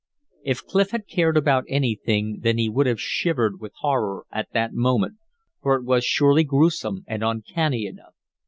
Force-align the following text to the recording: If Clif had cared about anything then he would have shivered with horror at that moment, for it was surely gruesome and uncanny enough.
If 0.41 0.65
Clif 0.65 0.89
had 0.89 1.05
cared 1.07 1.37
about 1.37 1.65
anything 1.67 2.39
then 2.41 2.57
he 2.57 2.67
would 2.69 2.87
have 2.87 2.99
shivered 2.99 3.61
with 3.61 3.71
horror 3.81 4.25
at 4.31 4.51
that 4.51 4.73
moment, 4.73 5.17
for 5.61 5.75
it 5.75 5.83
was 5.83 6.03
surely 6.03 6.43
gruesome 6.43 7.03
and 7.05 7.23
uncanny 7.23 7.85
enough. 7.85 8.15